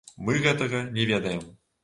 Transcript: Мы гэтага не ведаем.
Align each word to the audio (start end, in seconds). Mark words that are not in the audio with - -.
Мы 0.29 0.37
гэтага 0.45 0.81
не 0.97 1.05
ведаем. 1.11 1.47